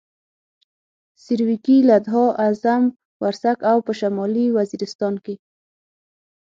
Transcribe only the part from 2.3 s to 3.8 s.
اعظم ورسک او